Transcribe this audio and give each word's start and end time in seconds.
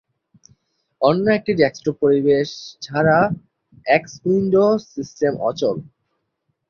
অন্য 1.01 1.25
একটি 1.37 1.51
ডেস্কটপ 1.59 1.95
পরিবেশ 2.03 2.49
ছাড়া 2.81 3.17
এক্স 3.87 4.11
উইন্ডো 4.25 4.65
সিস্টেম 4.91 5.33
অচল। 5.49 5.77